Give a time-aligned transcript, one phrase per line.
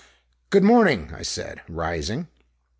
[0.49, 2.27] "Good morning," I said, rising.